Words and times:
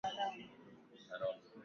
zilichanganya 0.01 0.49
damu 0.91 0.97
sana 1.05 1.19
na 1.19 1.25
Wasukuma 1.29 1.57